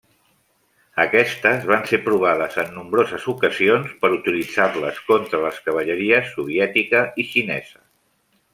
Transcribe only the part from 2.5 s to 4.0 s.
en nombroses ocasions